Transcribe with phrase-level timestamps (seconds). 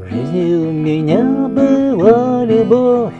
[0.00, 3.12] В жизни у меня была любовь,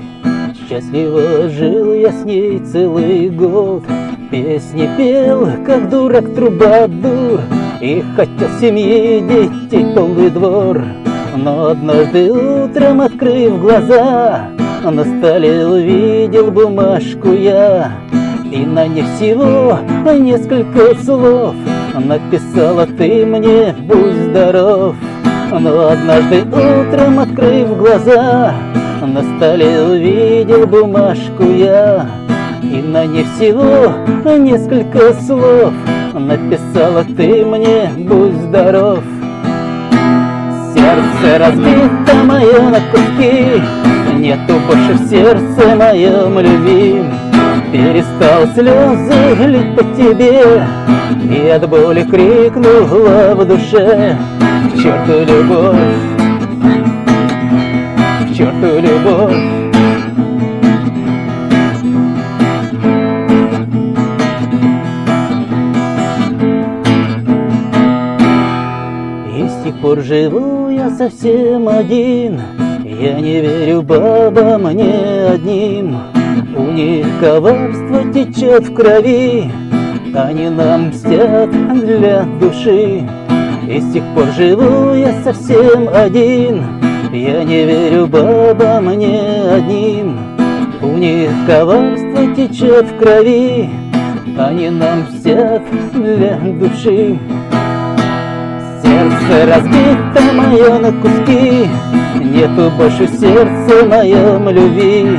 [0.68, 3.84] Счастливо жил я с ней целый год.
[4.30, 7.40] Песни пел, как дурак трубадур,
[7.82, 10.82] И хотел семьи, детей полный двор.
[11.36, 14.48] Но однажды утром, открыв глаза,
[14.82, 17.92] На столе увидел бумажку я,
[18.50, 19.78] И на ней всего
[20.18, 21.54] несколько слов
[21.94, 24.94] Написала ты мне, будь здоров.
[25.52, 28.54] Но однажды утром, открыв глаза,
[29.02, 32.06] На столе увидел бумажку я,
[32.62, 33.92] И на ней всего
[34.36, 35.72] несколько слов
[36.14, 39.00] Написала ты мне, будь здоров.
[40.74, 43.62] Сердце разбито мое на куски,
[44.16, 47.02] Нету больше в сердце моем любви.
[47.72, 50.66] Перестал слезы лить по тебе,
[51.32, 54.18] И от боли крикнула в душе
[54.72, 55.76] К черту любовь,
[58.28, 59.36] к черту любовь.
[69.36, 72.40] И с тех пор живу я совсем один,
[72.84, 76.19] Я не верю бабам мне одним.
[76.56, 79.50] У них коварство течет в крови,
[80.14, 83.06] Они нам мстят для души.
[83.68, 86.64] И с тех пор живу я совсем один,
[87.12, 90.18] Я не верю бабам мне одним.
[90.82, 93.68] У них коварство течет в крови,
[94.38, 97.18] Они нам мстят для души.
[98.82, 101.68] Сердце разбито мое на куски,
[102.22, 105.18] Нету больше в сердце моем любви.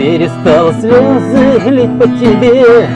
[0.00, 2.88] Перестал слезы лить по тебе,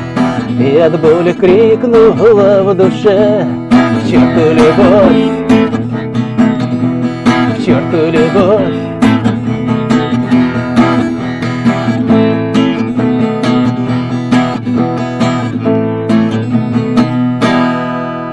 [0.58, 3.46] И от боли крикнула в душе.
[3.70, 5.30] К черту любовь,
[7.52, 8.93] к черту любовь.